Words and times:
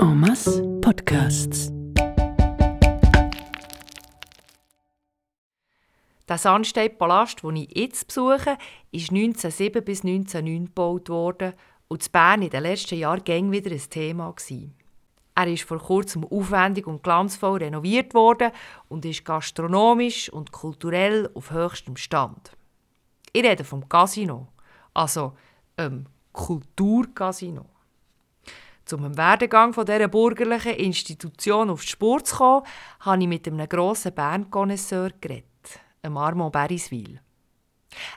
En 0.00 0.80
Podcasts. 0.80 1.72
Der 6.28 6.38
Sandstein-Palast, 6.38 7.42
den 7.42 7.56
ich 7.56 7.76
jetzt 7.76 8.06
besuche, 8.06 8.56
ist 8.92 9.10
1907 9.10 9.84
bis 9.84 10.04
1909 10.04 10.66
gebaut 10.66 11.08
worden 11.08 11.54
und 11.88 12.06
in 12.06 12.12
Bern 12.12 12.42
in 12.42 12.50
den 12.50 12.62
letzten 12.62 12.98
Jahren 12.98 13.24
gäng 13.24 13.50
wieder 13.50 13.72
ein 13.72 13.90
Thema 13.90 14.30
gewesen. 14.30 14.76
Er 15.34 15.48
ist 15.48 15.64
vor 15.64 15.78
kurzem 15.78 16.24
aufwendig 16.24 16.86
und 16.86 17.02
glanzvoll 17.02 17.58
renoviert 17.58 18.14
worden 18.14 18.52
und 18.88 19.04
ist 19.04 19.24
gastronomisch 19.24 20.32
und 20.32 20.52
kulturell 20.52 21.28
auf 21.34 21.50
höchstem 21.50 21.96
Stand. 21.96 22.52
Ich 23.32 23.42
rede 23.42 23.64
vom 23.64 23.88
Casino, 23.88 24.46
also 24.94 25.32
ähm, 25.76 26.06
Kulturcasino. 26.32 27.77
Um 28.92 29.04
im 29.04 29.16
Werdegang 29.16 29.72
dieser 29.72 30.08
bürgerlichen 30.08 30.74
Institution 30.74 31.70
auf 31.70 31.82
die 31.82 31.88
Spur 31.88 32.24
zu 32.24 32.36
kommen, 32.36 32.66
habe 33.00 33.22
ich 33.22 33.28
mit 33.28 33.46
einem 33.46 33.68
grossen 33.68 34.14
Bern-Connoisseur 34.14 35.10
geredet, 35.20 35.44
Armand 36.02 36.52
Beriswil. 36.52 37.20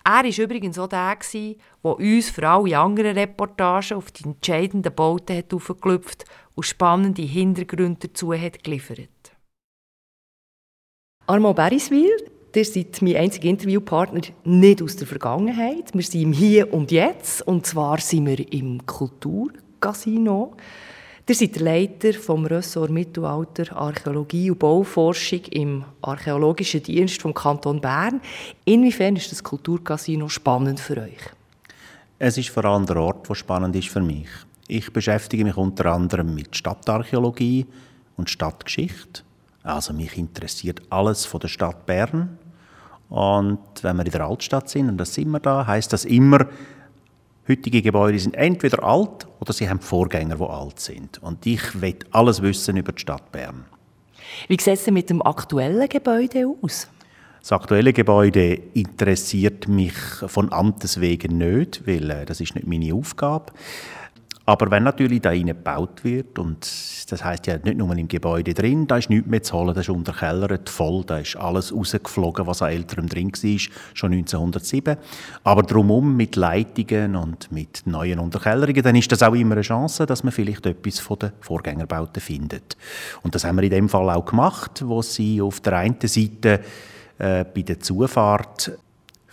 Er 0.04 0.24
war 0.24 0.26
übrigens 0.26 0.78
auch 0.78 0.88
der, 0.88 1.18
der 1.32 1.56
uns 1.84 2.30
für 2.30 2.48
alle 2.48 2.78
anderen 2.78 3.18
Reportagen 3.18 3.98
auf 3.98 4.12
die 4.12 4.26
entscheidenden 4.26 4.94
Bauten 4.94 5.44
aufgeklüpft 5.54 6.26
und 6.56 6.66
spannende 6.66 7.22
Hintergründe 7.22 8.08
dazu 8.08 8.34
hat 8.34 8.64
geliefert. 8.64 9.10
Armand 11.28 11.56
Beriswil, 11.56 12.32
Ihr 12.54 12.66
seid 12.66 13.02
mein 13.02 13.16
einziger 13.16 13.48
Interviewpartner 13.48 14.22
nicht 14.44 14.82
aus 14.82 14.98
der 14.98 15.08
Vergangenheit. 15.08 15.94
Wir 15.94 16.04
sind 16.04 16.22
im 16.22 16.34
Hier 16.34 16.74
und 16.74 16.92
Jetzt. 16.92 17.48
Und 17.48 17.66
zwar 17.66 17.98
sind 18.02 18.26
wir 18.26 18.52
im 18.52 18.86
Kulturcasino. 19.82 20.54
Ihr 21.28 21.36
seid 21.36 21.56
der 21.56 21.64
Leiter 21.64 22.14
vom 22.14 22.46
Ressort 22.46 22.92
Mittelalter, 22.92 23.74
Archäologie 23.76 24.52
und 24.52 24.60
Bauforschung 24.60 25.42
im 25.52 25.86
Archäologischen 26.02 26.84
Dienst 26.84 27.22
vom 27.22 27.34
Kanton 27.34 27.80
Bern. 27.80 28.20
Inwiefern 28.66 29.16
ist 29.16 29.32
das 29.32 29.42
Kulturcasino 29.42 30.28
spannend 30.28 30.80
für 30.80 30.98
euch? 30.98 31.22
Es 32.20 32.38
ist 32.38 32.50
vor 32.50 32.66
allem 32.66 32.86
der 32.86 32.98
Ort, 32.98 33.30
der 33.30 33.36
spannend 33.36 33.76
ist 33.78 33.88
für 33.88 34.02
mich. 34.02 34.28
Ich 34.68 34.92
beschäftige 34.92 35.46
mich 35.46 35.56
unter 35.56 35.86
anderem 35.86 36.36
mit 36.36 36.56
Stadtarchäologie 36.56 37.66
und 38.18 38.30
Stadtgeschichte. 38.30 39.24
Also 39.64 39.94
mich 39.94 40.18
interessiert 40.18 40.82
alles 40.90 41.26
von 41.26 41.40
der 41.40 41.48
Stadt 41.48 41.86
Bern. 41.86 42.38
Und 43.10 43.60
wenn 43.82 43.96
wir 43.98 44.06
in 44.06 44.12
der 44.12 44.26
Altstadt 44.26 44.70
sind, 44.70 44.90
und 44.90 44.98
das 44.98 45.14
sind 45.14 45.30
wir 45.30 45.40
da, 45.40 45.66
heißt 45.66 45.94
das 45.94 46.04
immer, 46.04 46.48
heutige 47.52 47.82
Gebäude 47.82 48.18
sind 48.20 48.36
entweder 48.36 48.84
alt 48.84 49.28
oder 49.40 49.54
sie 49.54 49.70
haben 49.70 49.80
Vorgänger, 49.80 50.36
die 50.36 50.44
alt 50.44 50.80
sind. 50.80 51.22
Und 51.22 51.46
ich 51.46 51.82
will 51.82 52.00
alles 52.12 52.42
wissen 52.42 52.78
über 52.78 52.92
die 52.92 53.02
Stadt 53.02 53.32
Bern. 53.32 53.66
Wie 54.48 54.60
sieht 54.60 54.74
es 54.74 54.88
mit 54.88 55.10
dem 55.10 55.22
aktuellen 55.22 55.90
Gebäude 55.90 56.48
aus? 56.62 56.88
Das 57.42 57.52
aktuelle 57.52 57.92
Gebäude 57.92 58.54
interessiert 58.74 59.68
mich 59.68 59.94
von 60.28 60.54
Amtes 60.54 61.02
wegen 61.02 61.40
nicht, 61.40 61.88
weil 61.88 62.10
äh, 62.12 62.26
das 62.26 62.40
ist 62.40 62.54
nicht 62.54 62.68
meine 62.68 62.94
Aufgabe. 62.94 63.52
Aber 64.46 64.72
wenn 64.72 64.84
natürlich 64.84 65.22
da 65.22 65.34
gebaut 65.36 66.04
wird, 66.04 66.40
und 66.40 66.62
das 67.10 67.24
heißt 67.24 67.46
ja 67.48 67.58
nicht 67.58 67.78
nur 67.78 67.96
im 67.96 68.08
Gebäude 68.08 68.54
drin, 68.54 68.88
da 68.88 68.98
ist 68.98 69.10
nichts 69.10 69.28
mehr 69.28 69.44
zu 69.44 69.58
holen, 69.58 69.76
das 69.76 69.88
ist 69.88 69.90
unterkellert, 69.90 70.70
voll, 70.70 71.04
da 71.06 71.20
ist 71.20 71.36
alles 71.36 71.74
rausgeflogen, 71.74 72.48
was 72.48 72.62
an 72.62 72.72
älterem 72.72 73.08
drin 73.08 73.32
war, 73.32 73.60
schon 73.94 74.14
1907. 74.14 74.98
Aber 75.44 75.62
drumherum 75.62 76.18
mit 76.18 76.36
Leitungen 76.36 77.16
und 77.16 77.52
mit 77.52 77.84
neuen 77.86 78.20
Unterkellerungen, 78.20 78.82
dann 78.82 78.96
ist 78.96 79.12
das 79.12 79.22
auch 79.22 79.34
immer 79.36 79.54
eine 79.54 79.62
Chance, 79.62 80.06
dass 80.06 80.24
man 80.24 80.32
vielleicht 80.32 80.66
etwas 80.66 81.00
von 81.00 81.20
den 81.20 81.32
Vorgängerbauten 81.40 82.22
findet. 82.22 82.78
Und 83.22 83.36
das 83.36 83.44
haben 83.44 83.58
wir 83.58 83.64
in 83.64 83.70
dem 83.70 83.90
Fall 83.90 84.10
auch 84.10 84.26
gemacht, 84.26 84.82
wo 84.86 85.02
sie 85.04 85.42
auf 85.42 85.60
der 85.60 85.78
einen 85.78 85.98
Seite 86.02 86.62
äh, 87.20 87.46
bei 87.46 87.62
der 87.62 87.80
Zufahrt 87.80 88.72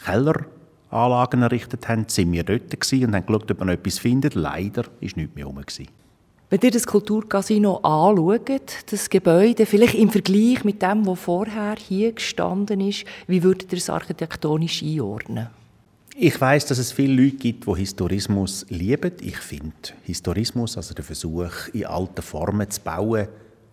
Keller 0.04 0.57
Anlagen 0.90 1.42
errichtet 1.42 1.88
haben, 1.88 2.06
sind 2.08 2.32
wir 2.32 2.44
dort 2.44 2.74
und 2.92 3.14
haben 3.14 3.26
geschaut, 3.26 3.50
ob 3.50 3.58
man 3.60 3.68
etwas 3.68 3.98
findet. 3.98 4.34
Leider 4.34 4.84
war 4.84 4.92
nichts 5.00 5.16
mehr 5.16 5.44
herum. 5.44 5.60
Wenn 6.50 6.60
ihr 6.62 6.70
das 6.70 6.86
Kulturcasino 6.86 7.76
anschaut, 7.78 8.72
das 8.90 9.10
Gebäude, 9.10 9.66
vielleicht 9.66 9.94
im 9.94 10.08
Vergleich 10.08 10.64
mit 10.64 10.80
dem, 10.80 11.06
was 11.06 11.20
vorher 11.20 11.76
hier 11.76 12.12
gestanden 12.12 12.80
ist, 12.80 13.04
wie 13.26 13.42
würdet 13.42 13.70
ihr 13.70 13.76
es 13.76 13.90
architektonisch 13.90 14.82
einordnen? 14.82 15.48
Ich 16.16 16.40
weiß, 16.40 16.66
dass 16.66 16.78
es 16.78 16.90
viele 16.90 17.22
Leute 17.22 17.36
gibt, 17.36 17.66
die 17.66 17.74
Historismus 17.74 18.64
lieben. 18.70 19.12
Ich 19.20 19.36
finde 19.36 19.72
Historismus, 20.04 20.76
also 20.78 20.94
der 20.94 21.04
Versuch, 21.04 21.68
in 21.74 21.84
alten 21.84 22.22
Formen 22.22 22.68
zu 22.70 22.80
bauen, 22.80 23.28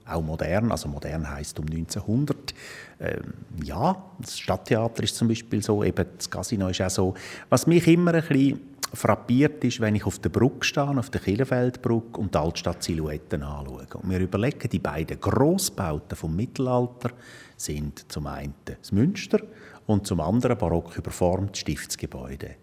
auch 0.07 0.21
modern, 0.21 0.71
also 0.71 0.87
modern 0.87 1.29
heißt 1.29 1.59
um 1.59 1.65
1900. 1.65 2.53
Ähm, 2.99 3.33
ja, 3.63 4.03
das 4.19 4.39
Stadttheater 4.39 5.03
ist 5.03 5.15
zum 5.15 5.27
Beispiel 5.27 5.63
so, 5.63 5.83
eben 5.83 6.05
das 6.17 6.29
Casino 6.29 6.69
ist 6.69 6.81
auch 6.81 6.89
so. 6.89 7.13
Was 7.49 7.67
mich 7.67 7.87
immer 7.87 8.13
ein 8.13 8.23
bisschen 8.23 8.59
frappiert 8.93 9.63
ist, 9.63 9.79
wenn 9.79 9.95
ich 9.95 10.05
auf 10.05 10.19
der 10.19 10.29
Brücke 10.29 10.63
stehe, 10.63 10.97
auf 10.97 11.09
der 11.09 11.21
Kielenfeldbrücke 11.21 12.19
und 12.19 12.33
die 12.33 12.37
Altstadt-Silhouetten 12.37 13.43
anschaue. 13.43 13.87
Und 13.93 14.09
wir 14.09 14.19
überlegen, 14.19 14.69
die 14.69 14.79
beiden 14.79 15.19
Grossbauten 15.19 16.15
vom 16.15 16.35
Mittelalter 16.35 17.11
sind 17.57 18.11
zum 18.11 18.27
einen 18.27 18.53
das 18.65 18.91
Münster 18.91 19.39
und 19.85 20.07
zum 20.07 20.21
anderen 20.21 20.57
barock 20.57 20.97
überformt 20.97 21.57
Stiftsgebäude. 21.57 22.55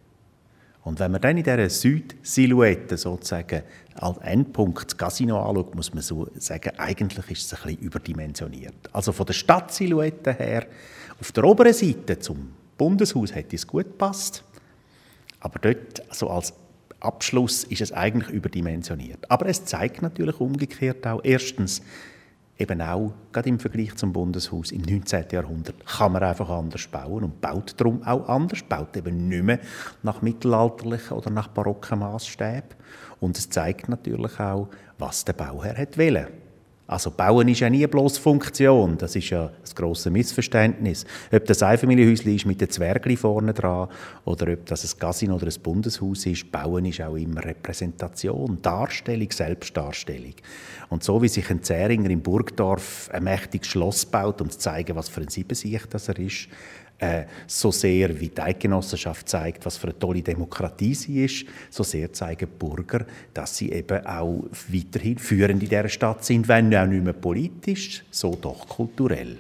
Und 0.85 0.99
wenn 0.99 1.13
man 1.13 1.21
dann 1.21 1.37
in 1.37 1.45
dieser 1.45 1.71
Süd-Silhouette 1.71 2.97
sozusagen 2.97 3.63
als 3.95 4.19
Endpunkt 4.19 4.91
das 4.91 4.97
Casino 4.97 5.41
anschaut, 5.41 5.75
muss 5.77 5.95
man 5.95 6.03
so 6.03 6.29
sagen, 6.35 6.73
eigentlich 6.77 7.31
ist 7.31 7.53
es 7.53 7.55
ein 7.55 7.63
bisschen 7.63 7.87
überdimensioniert. 7.87 8.75
Also 8.93 9.13
von 9.13 9.27
der 9.27 9.35
Stadtsilhouette 9.35 10.33
her, 10.33 10.67
auf 11.21 11.31
der 11.31 11.45
oberen 11.45 11.73
Seite 11.73 12.19
zum 12.19 12.53
Bundeshaus 12.77 13.33
hätte 13.33 13.55
es 13.55 13.67
gut 13.67 13.85
gepasst, 13.85 14.43
aber 15.39 15.59
dort 15.61 16.03
also 16.09 16.29
als 16.31 16.53
Abschluss 16.99 17.65
ist 17.65 17.81
es 17.81 17.93
eigentlich 17.93 18.31
überdimensioniert. 18.31 19.31
Aber 19.31 19.47
es 19.47 19.65
zeigt 19.65 20.03
natürlich 20.03 20.41
umgekehrt 20.41 21.07
auch, 21.07 21.21
erstens, 21.23 21.83
eben 22.59 22.81
auch, 22.81 23.13
gerade 23.33 23.49
im 23.49 23.59
Vergleich 23.59 23.95
zum 23.97 24.13
Bundeshaus 24.13 24.71
im 24.71 24.83
19. 24.83 25.25
Jahrhundert, 25.33 25.87
kann 25.87 26.13
man 26.13 26.23
einfach 26.23 26.49
anders 26.49 26.87
bauen 26.87 27.25
und 27.25 27.41
baut 27.41 27.75
darum 27.79 28.03
auch 28.05 28.29
anders, 28.29 28.63
baut 28.63 28.97
eben 28.97 29.29
nicht 29.29 29.43
mehr 29.43 29.59
nach 30.03 30.23
mittelalterlichen 30.23 31.17
oder 31.17 31.31
nach 31.31 31.49
barocken 31.49 31.99
Maßstäben. 31.99 32.71
Und 33.21 33.39
es 33.39 33.49
zeigt 33.49 33.89
natürlich 33.89 34.39
auch, 34.39 34.69
was 34.99 35.25
der 35.25 35.33
Bauherr 35.33 35.77
hat. 35.77 35.97
Also 36.87 37.11
Bauen 37.11 37.49
ist 37.49 37.61
ja 37.61 37.71
nie 37.71 37.87
bloß 37.87 38.19
Funktion, 38.19 38.99
das 38.99 39.15
ist 39.17 39.31
ja 39.31 39.51
das 39.61 39.75
große 39.75 40.11
Missverständnis. 40.11 41.07
Ob 41.33 41.47
das 41.47 41.63
Einfamilienhäuschen 41.63 42.35
ist 42.35 42.45
mit 42.45 42.61
den 42.61 42.69
Zwergli 42.69 43.17
vorne 43.17 43.55
dran 43.55 43.89
oder 44.25 44.53
ob 44.53 44.67
das 44.67 44.85
ein 44.85 44.99
Casino 44.99 45.37
oder 45.37 45.47
ein 45.47 45.63
Bundeshaus 45.63 46.27
ist, 46.27 46.51
Bauen 46.51 46.85
ist 46.85 47.01
auch 47.01 47.15
immer 47.15 47.45
Repräsentation, 47.45 48.59
Darstellung, 48.61 49.31
Selbstdarstellung. 49.31 50.35
Und 50.91 51.05
so 51.05 51.23
wie 51.23 51.29
sich 51.29 51.49
ein 51.51 51.63
Zähringer 51.63 52.11
im 52.11 52.21
Burgdorf 52.21 53.09
ein 53.13 53.25
mächtiges 53.25 53.69
Schloss 53.69 54.05
baut, 54.05 54.43
um 54.43 54.51
zu 54.51 54.59
zeigen, 54.59 54.97
was 54.97 55.09
für 55.09 55.23
ein 55.23 55.29
Siebensicht 55.29 55.87
das 55.95 56.09
er 56.09 56.19
ist, 56.19 56.49
äh, 57.03 57.27
so 57.47 57.73
sehr 57.73 58.19
wie 58.21 58.29
die 58.29 58.41
Eidgenossenschaft 58.41 59.29
zeigt, 59.29 59.67
was 59.67 59.77
für 59.77 59.89
eine 59.89 59.99
tolle 59.99 60.23
Demokratie 60.23 60.95
sie 60.95 61.25
ist, 61.25 61.47
so 61.69 61.83
sehr 61.83 62.13
zeigen 62.13 62.49
die 62.49 62.65
Bürger, 62.65 63.05
dass 63.35 63.57
sie 63.57 63.73
eben 63.73 64.07
auch 64.07 64.45
weiterhin 64.69 65.19
führend 65.19 65.63
in 65.63 65.69
dieser 65.69 65.89
Stadt 65.89 66.25
sind, 66.25 66.47
wenn 66.47 66.75
auch 66.75 66.87
nicht 66.87 67.03
mehr 67.03 67.13
politisch, 67.13 68.05
so 68.11 68.39
doch 68.41 68.69
kulturell. 68.69 69.39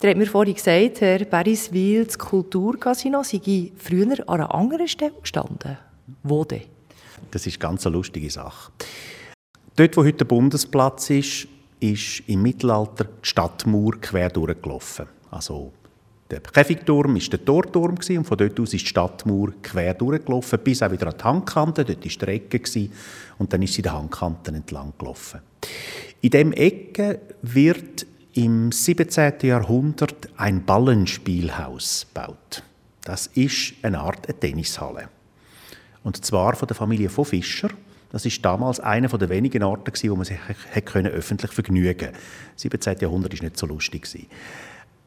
Der 0.00 0.10
hat 0.10 0.16
mir 0.16 0.26
vorhin 0.26 0.54
gesagt, 0.54 1.00
Herr 1.00 1.24
Beriswil, 1.24 2.06
das 2.06 2.16
Kulturcasino 2.16 3.22
sei 3.22 3.72
früher 3.76 4.12
an 4.28 4.40
einer 4.40 4.54
anderen 4.54 4.88
Stelle 4.88 5.12
gestanden. 5.20 5.78
Wo 6.22 6.44
denn? 6.44 6.62
Das 7.32 7.46
ist 7.46 7.56
eine 7.56 7.70
ganz 7.70 7.84
lustige 7.84 8.30
Sache. 8.30 8.72
Dort, 9.76 9.96
wo 9.96 10.04
heute 10.04 10.18
der 10.18 10.24
Bundesplatz 10.26 11.10
ist, 11.10 11.48
ist 11.80 12.22
im 12.28 12.42
Mittelalter 12.42 13.04
die 13.04 13.28
Stadtmauer 13.28 14.00
quer 14.00 14.30
durchgelaufen. 14.30 15.06
Also 15.30 15.72
der 16.30 16.40
Käfigturm 16.40 17.14
war 17.14 17.20
der 17.20 17.44
Torturm 17.44 17.96
und 17.96 18.24
von 18.24 18.38
dort 18.38 18.60
aus 18.60 18.72
ist 18.74 18.84
die 18.84 18.88
Stadtmauer 18.88 19.52
quer 19.62 19.94
durchgelaufen, 19.94 20.60
bis 20.62 20.82
auch 20.82 20.92
wieder 20.92 21.08
an 21.08 21.14
die 21.18 21.24
Handkante. 21.24 21.84
Dort 21.84 22.04
war 22.04 22.26
die 22.26 22.34
Ecke 22.40 22.90
und 23.38 23.52
dann 23.52 23.62
ist 23.62 23.74
sie 23.74 23.82
die 23.82 23.90
Handkanten 23.90 24.54
entlang 24.54 24.92
gelaufen. 24.96 25.40
In 26.20 26.30
dem 26.30 26.52
Ecke 26.52 27.20
wird 27.42 28.06
im 28.34 28.70
17. 28.70 29.34
Jahrhundert 29.42 30.28
ein 30.36 30.64
Ballenspielhaus 30.64 32.06
gebaut. 32.12 32.62
Das 33.02 33.26
ist 33.28 33.74
eine 33.82 33.98
Art 33.98 34.28
eine 34.28 34.38
Tennishalle. 34.38 35.08
Und 36.04 36.24
zwar 36.24 36.54
von 36.54 36.68
der 36.68 36.76
Familie 36.76 37.08
von 37.08 37.24
Fischer. 37.24 37.70
Das 38.12 38.24
ist 38.26 38.44
damals 38.44 38.80
einer 38.80 39.08
der 39.08 39.28
wenigen 39.28 39.62
Orte, 39.62 39.92
wo 40.10 40.16
man 40.16 40.24
sich 40.24 40.38
öffentlich 40.84 41.52
vergnügen 41.52 41.98
konnte. 41.98 42.18
Das 42.54 42.62
17. 42.62 42.98
Jahrhundert 43.00 43.32
war 43.34 43.44
nicht 43.44 43.56
so 43.56 43.66
lustig. 43.66 44.28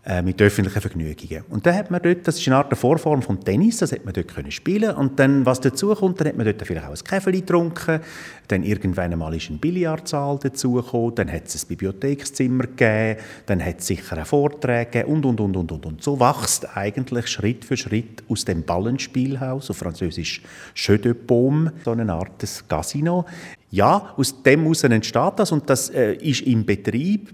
Äh, 0.06 0.22
mit 0.22 0.42
öffentlichen 0.42 0.82
Vergnügungen. 0.82 1.46
Und 1.50 1.66
dann 1.66 1.76
hat 1.76 1.90
man 1.90 2.02
dort, 2.02 2.28
das 2.28 2.38
ist 2.38 2.46
eine 2.48 2.58
Art 2.58 2.78
Vorform 2.78 3.22
vom 3.22 3.40
Tennis, 3.42 3.78
das 3.78 3.94
hat 3.94 4.04
man 4.04 4.14
dort 4.14 4.28
können 4.28 4.52
spielen 4.52 4.94
und 4.96 5.18
dann, 5.18 5.46
was 5.46 5.62
dazu 5.62 5.96
kommt, 5.96 6.20
dann 6.20 6.28
hat 6.28 6.36
man 6.36 6.46
dort 6.46 6.62
vielleicht 6.68 6.86
auch 6.86 6.92
ein 6.92 7.04
Käfeli 7.04 7.40
getrunken, 7.40 8.02
dann 8.50 8.64
irgendwann 8.64 9.14
einmal 9.14 9.34
ist 9.34 9.50
ein 9.50 9.60
Billardsaal 9.60 10.40
dazugekommen, 10.40 11.16
dann 11.16 11.32
hat 11.32 11.46
es 11.46 11.64
ein 11.64 11.68
Bibliothekszimmer 11.70 12.64
gegeben, 12.64 13.22
dann 13.46 13.64
hat 13.64 13.80
es 13.80 13.88
sicher 13.88 14.22
auch 14.22 14.26
Vorträge 14.26 14.92
gegeben 14.92 15.14
und, 15.14 15.26
und, 15.26 15.40
und, 15.40 15.56
und, 15.56 15.72
und, 15.72 15.86
und. 15.86 16.04
So 16.04 16.20
wächst 16.20 16.76
eigentlich 16.76 17.28
Schritt 17.28 17.64
für 17.64 17.78
Schritt 17.78 18.24
aus 18.28 18.44
dem 18.44 18.64
Ballenspielhaus, 18.64 19.70
auf 19.70 19.78
Französisch 19.78 20.42
Jeu 20.76 20.98
de 20.98 21.14
Paume, 21.14 21.72
so 21.86 21.92
eine 21.92 22.12
Art 22.12 22.42
des 22.42 22.68
Casino. 22.68 23.26
Ja, 23.72 24.14
aus 24.18 24.44
dem 24.44 24.64
heraus 24.64 24.84
entsteht 24.84 25.34
das 25.38 25.54
und 25.54 25.70
das 25.70 25.90
äh, 25.90 26.16
ist 26.16 26.42
im 26.42 26.66
Betrieb 26.66 27.34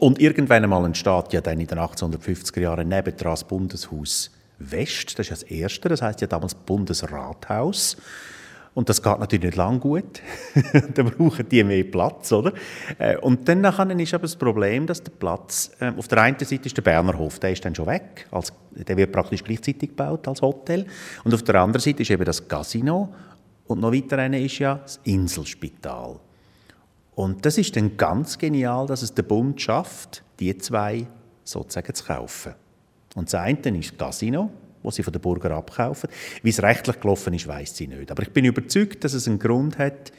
und 0.00 0.18
irgendwann 0.18 0.64
einmal 0.64 0.84
entsteht 0.86 1.32
ja 1.32 1.40
dann 1.40 1.60
in 1.60 1.66
den 1.66 1.78
1850er 1.78 2.60
Jahren 2.60 2.88
nebendran 2.88 3.32
das 3.32 3.44
Bundeshaus 3.44 4.30
West. 4.58 5.18
Das 5.18 5.30
ist 5.30 5.30
das 5.30 5.42
erste, 5.42 5.88
das 5.88 6.02
heißt 6.02 6.22
ja 6.22 6.26
damals 6.26 6.54
Bundesrathaus. 6.54 7.96
Und 8.72 8.88
das 8.88 9.02
geht 9.02 9.18
natürlich 9.18 9.44
nicht 9.44 9.56
lang 9.56 9.78
gut. 9.78 10.22
da 10.94 11.02
brauchen 11.02 11.46
die 11.48 11.62
mehr 11.64 11.84
Platz, 11.84 12.32
oder? 12.32 12.52
Äh, 12.98 13.18
und 13.18 13.46
dann 13.46 13.64
ist 13.64 14.14
aber 14.14 14.22
das 14.22 14.36
Problem, 14.36 14.86
dass 14.86 15.02
der 15.02 15.10
Platz, 15.10 15.72
äh, 15.80 15.92
auf 15.94 16.08
der 16.08 16.22
einen 16.22 16.38
Seite 16.38 16.66
ist 16.66 16.76
der 16.76 16.82
Berner 16.82 17.18
Hof, 17.18 17.38
der 17.38 17.52
ist 17.52 17.64
dann 17.64 17.74
schon 17.74 17.86
weg, 17.86 18.26
als, 18.30 18.52
der 18.70 18.96
wird 18.96 19.12
praktisch 19.12 19.44
gleichzeitig 19.44 19.90
gebaut 19.90 20.26
als 20.28 20.40
Hotel. 20.40 20.86
Und 21.24 21.34
auf 21.34 21.42
der 21.42 21.56
anderen 21.56 21.82
Seite 21.82 22.02
ist 22.02 22.10
eben 22.10 22.24
das 22.24 22.46
Casino 22.46 23.12
und 23.66 23.80
noch 23.80 23.92
weiter 23.92 24.32
ist 24.32 24.58
ja 24.60 24.76
das 24.76 25.00
Inselspital. 25.04 26.20
Und 27.14 27.44
das 27.44 27.58
ist 27.58 27.76
dann 27.76 27.96
ganz 27.96 28.38
genial, 28.38 28.86
dass 28.86 29.02
es 29.02 29.14
der 29.14 29.22
Bund 29.24 29.60
schafft, 29.60 30.22
die 30.38 30.56
zwei 30.58 31.06
sozusagen 31.44 31.94
zu 31.94 32.04
kaufen. 32.04 32.54
Und 33.14 33.32
das 33.32 33.34
eine 33.34 33.78
ist 33.78 33.92
das 33.92 33.98
Casino, 33.98 34.50
das 34.82 34.94
sie 34.94 35.02
von 35.02 35.12
den 35.12 35.20
Bürgern 35.20 35.52
abkaufen. 35.52 36.08
Wie 36.42 36.50
es 36.50 36.62
rechtlich 36.62 37.00
gelaufen 37.00 37.34
ist, 37.34 37.46
weiß 37.46 37.76
sie 37.76 37.88
nicht. 37.88 38.10
Aber 38.10 38.22
ich 38.22 38.30
bin 38.30 38.44
überzeugt, 38.44 39.04
dass 39.04 39.14
es 39.14 39.26
einen 39.26 39.38
Grund 39.38 39.78
hat, 39.78 40.12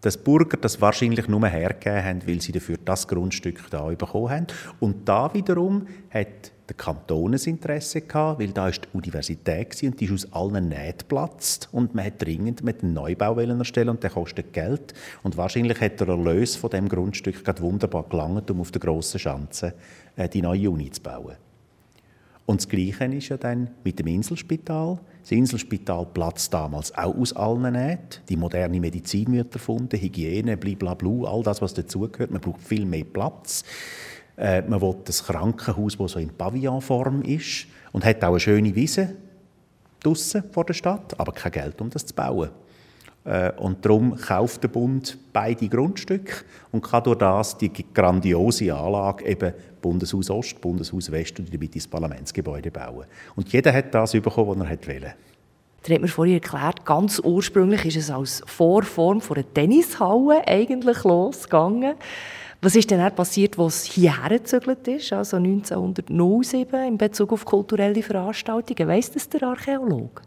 dass 0.00 0.16
Bürger 0.16 0.56
das 0.56 0.80
wahrscheinlich 0.80 1.28
nur 1.28 1.46
hergegeben 1.46 2.04
haben, 2.04 2.26
weil 2.26 2.40
sie 2.40 2.52
dafür 2.52 2.76
das 2.84 3.08
Grundstück 3.08 3.68
da 3.70 3.84
bekommen 3.84 4.30
haben. 4.30 4.46
Und 4.80 5.08
da 5.08 5.32
wiederum 5.34 5.86
hat 6.10 6.52
der 6.68 6.76
Kanton 6.76 7.34
ein 7.34 7.40
Interesse 7.40 8.02
gehabt, 8.02 8.40
weil 8.40 8.48
da 8.48 8.68
ist 8.68 8.82
die 8.84 8.96
Universität 8.96 9.82
und 9.82 9.98
die 9.98 10.04
ist 10.04 10.12
aus 10.12 10.32
allen 10.32 10.68
Nähten 10.68 10.98
geplatzt 10.98 11.68
und 11.72 11.94
man 11.94 12.04
hat 12.04 12.22
dringend 12.22 12.62
mit 12.62 12.82
einem 12.82 12.92
Neubau 12.92 13.38
erstellen 13.38 13.88
und 13.88 14.02
der 14.02 14.10
kostet 14.10 14.52
Geld 14.52 14.92
und 15.22 15.36
wahrscheinlich 15.36 15.80
hat 15.80 16.00
der 16.00 16.08
Erlös 16.08 16.56
von 16.56 16.70
dem 16.70 16.88
Grundstück 16.88 17.44
gerade 17.44 17.62
wunderbar 17.62 18.04
gelangt, 18.04 18.50
um 18.50 18.60
auf 18.60 18.70
der 18.70 18.80
grossen 18.80 19.18
Schanze 19.18 19.74
äh, 20.16 20.28
die 20.28 20.42
neue 20.42 20.70
Uni 20.70 20.90
zu 20.90 21.02
bauen. 21.02 21.36
Und 22.48 22.62
das 22.62 22.68
Gleiche 22.70 23.04
ist 23.04 23.28
ja 23.28 23.36
dann 23.36 23.68
mit 23.84 23.98
dem 23.98 24.06
Inselspital. 24.06 24.98
Das 25.20 25.32
Inselspital 25.32 26.06
platzt 26.06 26.54
damals 26.54 26.96
auch 26.96 27.14
aus 27.14 27.36
allen 27.36 27.74
Nähten. 27.74 28.22
Die 28.26 28.38
moderne 28.38 28.80
Medizin 28.80 29.30
wird 29.32 29.52
erfunden, 29.52 30.00
Hygiene, 30.00 30.56
blablabla, 30.56 31.28
all 31.28 31.42
das, 31.42 31.60
was 31.60 31.74
dazugehört. 31.74 32.30
Man 32.30 32.40
braucht 32.40 32.62
viel 32.62 32.86
mehr 32.86 33.04
Platz. 33.04 33.64
Äh, 34.38 34.62
man 34.62 34.80
will 34.80 34.96
das 35.04 35.26
Krankenhaus, 35.26 35.98
das 35.98 36.12
so 36.12 36.18
in 36.18 36.30
Pavillonform 36.30 37.20
ist 37.20 37.66
und 37.92 38.06
hat 38.06 38.24
auch 38.24 38.30
eine 38.30 38.40
schöne 38.40 38.74
Wiese 38.74 39.14
draussen 40.00 40.44
vor 40.50 40.64
der 40.64 40.72
Stadt, 40.72 41.20
aber 41.20 41.32
kein 41.32 41.52
Geld, 41.52 41.78
um 41.82 41.90
das 41.90 42.06
zu 42.06 42.14
bauen. 42.14 42.48
Äh, 43.28 43.52
und 43.58 43.84
darum 43.84 44.16
kauft 44.16 44.62
der 44.62 44.68
Bund 44.68 45.18
beide 45.34 45.68
Grundstücke 45.68 46.44
und 46.72 46.82
kann 46.82 47.04
durch 47.04 47.18
das 47.18 47.58
die 47.58 47.70
grandiose 47.92 48.74
Anlage 48.74 49.26
eben 49.26 49.52
Bundeshaus 49.82 50.30
Ost, 50.30 50.58
Bundeshaus 50.62 51.12
West 51.12 51.38
und 51.38 51.52
damit 51.52 51.76
das 51.76 51.86
Parlamentsgebäude 51.86 52.70
bauen. 52.70 53.04
Und 53.36 53.52
jeder 53.52 53.72
hat 53.74 53.94
das 53.94 54.12
bekommen, 54.12 54.60
was 54.60 54.70
er 54.70 54.94
wollte. 54.94 55.14
Der 55.86 55.94
hat 55.94 56.02
mir 56.02 56.08
vorhin 56.08 56.34
erklärt, 56.34 56.86
ganz 56.86 57.20
ursprünglich 57.22 57.84
ist 57.84 57.96
es 57.96 58.10
als 58.10 58.42
Vorform 58.46 59.20
von 59.20 59.36
einer 59.36 59.54
Tennishalle 59.54 60.46
eigentlich 60.46 61.04
losgegangen. 61.04 61.94
Was 62.62 62.76
ist 62.76 62.90
denn 62.90 63.14
passiert, 63.14 63.58
was 63.58 63.84
hierher 63.84 64.38
gezögert 64.38 64.88
ist, 64.88 65.12
also 65.12 65.36
1907 65.36 66.88
in 66.88 66.98
Bezug 66.98 67.32
auf 67.32 67.44
kulturelle 67.44 68.02
Veranstaltungen? 68.02 68.88
Weiss 68.88 69.12
das 69.12 69.28
der 69.28 69.42
Archäologe? 69.44 70.22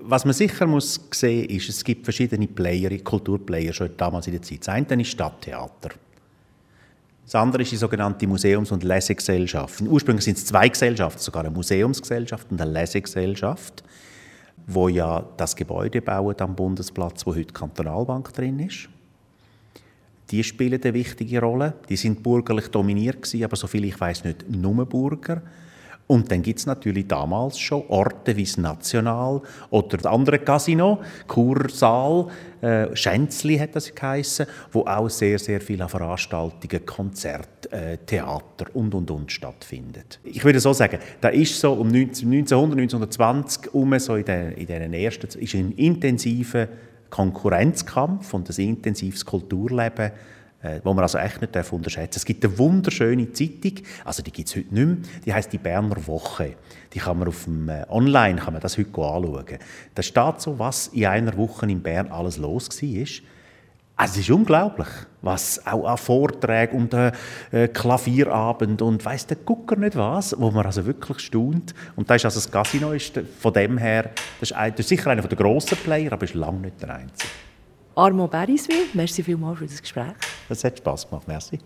Was 0.00 0.24
man 0.24 0.34
sicher 0.34 0.66
muss 0.66 1.00
sehen 1.12 1.48
ist, 1.48 1.68
es 1.68 1.84
gibt 1.84 2.04
verschiedene 2.04 2.48
Player, 2.48 2.90
Kulturplayer 2.98 3.72
schon 3.72 3.96
damals 3.96 4.26
in 4.26 4.32
der 4.32 4.42
Zeit. 4.42 4.60
Das 4.60 4.68
eine 4.68 5.02
ist 5.02 5.10
Stadttheater. 5.10 5.90
Das 7.24 7.34
andere 7.34 7.62
ist 7.62 7.72
die 7.72 7.76
sogenannte 7.76 8.26
Museums- 8.26 8.72
und 8.72 8.84
Lesegesellschaft. 8.84 9.80
Ursprünglich 9.82 10.24
sind 10.24 10.38
es 10.38 10.46
zwei 10.46 10.68
Gesellschaften, 10.68 11.20
sogar 11.20 11.44
eine 11.44 11.54
Museumsgesellschaft 11.54 12.50
und 12.50 12.60
eine 12.60 12.70
Lesegesellschaft, 12.70 13.84
wo 14.66 14.88
ja 14.88 15.24
das 15.36 15.54
Gebäude 15.54 16.02
bauen 16.02 16.36
am 16.40 16.54
Bundesplatz, 16.54 17.26
wo 17.26 17.30
heute 17.30 17.46
die 17.46 17.54
Kantonalbank 17.54 18.32
drin 18.32 18.58
ist 18.60 18.88
die 20.30 20.42
spielen 20.42 20.82
eine 20.82 20.94
wichtige 20.94 21.40
Rolle. 21.40 21.74
Die 21.88 21.96
sind 21.96 22.22
bürgerlich 22.22 22.68
dominiert 22.68 23.32
aber 23.42 23.56
soviel 23.56 23.84
ich 23.84 24.00
weiß 24.00 24.24
nicht 24.24 24.48
nur 24.50 24.84
Bürger. 24.86 25.42
Und 26.06 26.30
dann 26.30 26.42
gibt 26.42 26.60
es 26.60 26.66
natürlich 26.66 27.08
damals 27.08 27.58
schon 27.58 27.82
Orte 27.88 28.36
wie 28.36 28.44
das 28.44 28.56
National 28.56 29.42
oder 29.70 29.96
das 29.96 30.06
andere 30.06 30.38
Casino, 30.38 31.00
Kursaal, 31.26 32.26
äh, 32.60 32.94
Schänzli 32.94 33.58
hat 33.58 33.74
das 33.74 33.92
geheissen, 33.92 34.46
wo 34.70 34.82
auch 34.82 35.08
sehr, 35.08 35.38
sehr 35.38 35.60
viele 35.60 35.88
Veranstaltungen, 35.88 36.86
Konzerte, 36.86 37.72
äh, 37.72 37.98
Theater 37.98 38.66
und, 38.74 38.94
und, 38.94 39.10
und 39.10 39.32
stattfindet. 39.32 40.20
Ich 40.22 40.44
würde 40.44 40.60
so 40.60 40.72
sagen, 40.72 40.98
da 41.20 41.28
ist 41.28 41.58
so 41.58 41.72
um 41.72 41.88
1900, 41.88 42.78
1920 42.78 43.74
um 43.74 43.98
so 43.98 44.14
in 44.14 44.24
den, 44.24 44.52
in 44.52 44.66
den 44.66 44.94
ersten, 44.94 45.26
ist 45.38 45.54
ein 45.54 45.72
intensiver 45.72 46.68
Konkurrenzkampf 47.10 48.32
und 48.32 48.48
ein 48.48 48.64
intensives 48.64 49.24
Kulturleben, 49.24 50.12
äh, 50.66 50.80
wo 50.84 50.92
man 50.92 51.02
also 51.02 51.18
echt 51.18 51.40
nicht 51.40 51.72
unterschätzen 51.72 52.10
darf. 52.10 52.16
Es 52.16 52.24
gibt 52.24 52.44
eine 52.44 52.58
wunderschöne 52.58 53.32
Zeitung, 53.32 53.72
also 54.04 54.22
die 54.22 54.30
gibt 54.30 54.48
es 54.48 54.56
heute 54.56 54.74
nicht 54.74 54.86
mehr, 54.86 54.96
die 55.24 55.32
heißt 55.32 55.52
die 55.52 55.58
Berner 55.58 56.06
Woche. 56.06 56.56
Die 56.92 56.98
kann 56.98 57.18
man 57.18 57.28
auf 57.28 57.44
dem 57.44 57.68
äh, 57.68 57.84
Online 57.88 58.40
kann 58.40 58.52
man 58.52 58.62
das 58.62 58.76
heute 58.78 58.90
anschauen. 58.90 59.58
Da 59.94 60.02
steht 60.02 60.40
so, 60.40 60.58
was 60.58 60.88
in 60.88 61.06
einer 61.06 61.36
Woche 61.36 61.66
in 61.66 61.82
Bern 61.82 62.08
alles 62.08 62.36
los 62.36 62.68
war. 62.68 63.06
Also 63.98 64.20
es 64.20 64.28
ist 64.28 64.30
unglaublich, 64.30 64.88
was 65.22 65.66
auch 65.66 65.86
an 65.86 65.96
Vorträgen 65.96 66.76
und 66.76 66.92
äh, 66.92 67.12
äh, 67.50 67.68
Klavierabend 67.68 68.82
und 68.82 69.02
weiss 69.06 69.26
der 69.26 69.38
Gucker 69.38 69.76
nicht 69.76 69.96
was, 69.96 70.38
wo 70.38 70.50
man 70.50 70.66
also 70.66 70.84
wirklich 70.84 71.20
staunt. 71.20 71.74
Und 71.96 72.10
da 72.10 72.16
ist 72.16 72.26
also 72.26 72.38
das 72.38 72.50
Casino 72.50 72.92
ist 72.92 73.18
von 73.40 73.54
dem 73.54 73.78
her, 73.78 74.10
das 74.38 74.50
ist, 74.50 74.56
ein, 74.56 74.72
das 74.72 74.80
ist 74.80 74.88
sicher 74.90 75.10
einer 75.10 75.22
der 75.22 75.38
grossen 75.38 75.78
Player, 75.78 76.12
aber 76.12 76.24
ist 76.24 76.34
lange 76.34 76.60
nicht 76.60 76.82
der 76.82 76.94
einzige. 76.94 77.32
Armo 77.98 78.28
Beriswil, 78.28 78.88
merci 78.92 79.22
vielmals 79.22 79.58
für 79.58 79.66
das 79.66 79.80
Gespräch. 79.80 80.12
Das 80.50 80.62
hat 80.62 80.76
Spass 80.76 81.08
gemacht, 81.08 81.26
merci. 81.26 81.58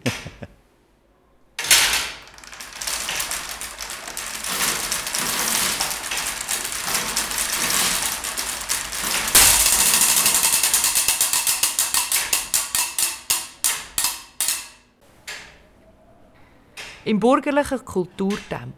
im 17.04 17.18
bürgerlichen 17.18 17.84
Kulturtempel. 17.84 18.72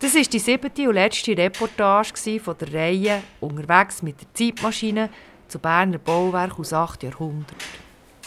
Das 0.00 0.14
war 0.14 0.22
die 0.22 0.38
siebte 0.38 0.86
und 0.86 0.94
letzte 0.94 1.34
Reportage 1.34 2.38
von 2.40 2.58
der 2.58 2.74
Reihe 2.74 3.22
«Unterwegs 3.40 4.02
mit 4.02 4.20
der 4.20 4.34
Zeitmaschine» 4.34 5.08
zu 5.52 5.58
Berner 5.58 5.98
Bauwerk 5.98 6.58
aus 6.58 6.72
acht 6.72 7.02
Jahrhunderten. 7.02 7.56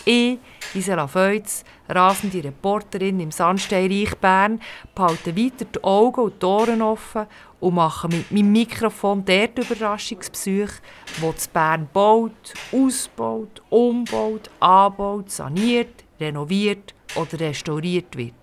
Ich, 0.05 0.37
Gisela 0.71 1.07
Feutz, 1.07 1.63
rasende 1.89 2.43
Reporterin 2.43 3.19
im 3.19 3.31
Sandsteinreich 3.31 4.13
Bern, 4.17 4.61
behalte 4.93 5.35
weiter 5.35 5.65
die 5.65 5.83
Augen 5.83 6.21
und 6.21 6.39
die 6.39 6.45
Ohren 6.45 6.83
offen 6.83 7.25
und 7.59 7.73
mache 7.73 8.09
mit 8.09 8.31
meinem 8.31 8.51
Mikrofon 8.51 9.25
dort 9.25 9.57
Überraschungsbesuche, 9.57 10.83
wo 11.19 11.31
das 11.31 11.47
Bern 11.47 11.87
baut, 11.91 12.53
ausbaut, 12.71 13.63
umbaut, 13.71 14.51
anbaut, 14.59 15.31
saniert, 15.31 16.03
renoviert 16.19 16.93
oder 17.15 17.39
restauriert 17.39 18.15
wird. 18.15 18.33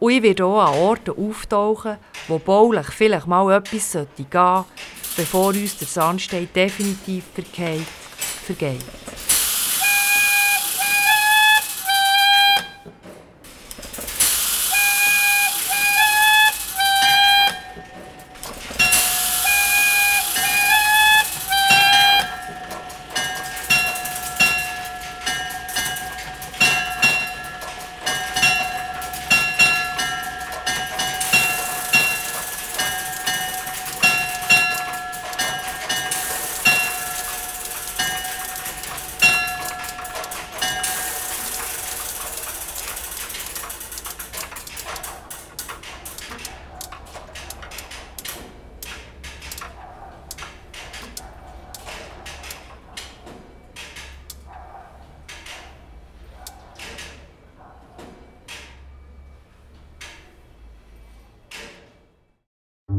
Und 0.00 0.10
ich 0.10 0.22
werde 0.24 0.44
auch 0.44 0.60
an 0.60 0.74
Orten 0.74 1.16
auftauchen, 1.16 1.98
wo 2.26 2.40
baulich 2.40 2.88
vielleicht 2.88 3.28
mal 3.28 3.52
etwas 3.52 3.92
gehen 3.92 4.06
sollte, 4.26 4.64
bevor 5.16 5.48
uns 5.48 5.78
der 5.78 5.88
Sandstein 5.88 6.48
definitiv 6.54 7.24
vergeht. 7.34 7.86
vergeht. 8.46 9.35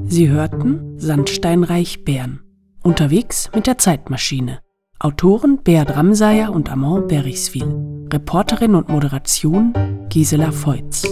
Sie 0.08 0.30
hörten 0.30 0.98
Sandsteinreich 0.98 2.06
Bern. 2.06 2.40
Unterwegs 2.82 3.52
mit 3.54 3.68
der 3.68 3.78
Zeitmaschine. 3.78 4.60
Autoren 5.00 5.60
Beat 5.64 5.96
Ramsayer 5.96 6.52
und 6.52 6.72
Amand 6.72 7.10
Beriswil. 7.10 8.08
Reporterin 8.12 8.76
und 8.76 8.90
Moderation 8.90 9.74
Gisela 10.10 10.52
Feutz. 10.52 11.06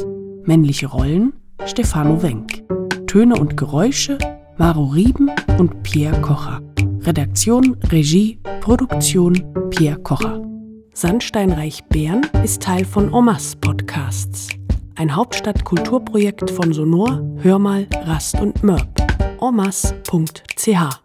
Männliche 0.43 0.87
Rollen 0.87 1.33
Stefano 1.65 2.23
Wenk. 2.23 2.63
Töne 3.05 3.35
und 3.35 3.57
Geräusche 3.57 4.17
Maro 4.57 4.85
Rieben 4.85 5.29
und 5.57 5.83
Pierre 5.83 6.21
Kocher. 6.21 6.61
Redaktion, 7.01 7.75
Regie, 7.91 8.39
Produktion 8.61 9.43
Pierre 9.69 9.99
Kocher. 9.99 10.41
Sandsteinreich 10.93 11.83
Bern 11.89 12.21
ist 12.43 12.61
Teil 12.61 12.85
von 12.85 13.13
Omas 13.13 13.57
Podcasts, 13.57 14.47
ein 14.95 15.15
Hauptstadtkulturprojekt 15.15 16.49
von 16.51 16.73
Sonor, 16.73 17.21
Hörmal, 17.41 17.87
Rast 18.05 18.39
und 18.39 18.63
Mörb. 18.63 18.87
omas.ch 19.39 21.04